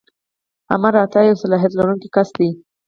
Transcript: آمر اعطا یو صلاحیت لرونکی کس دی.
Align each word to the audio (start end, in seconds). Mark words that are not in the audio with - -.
آمر 0.73 0.93
اعطا 1.01 1.21
یو 1.21 1.35
صلاحیت 1.43 1.73
لرونکی 1.75 2.09
کس 2.15 2.29
دی. 2.37 2.49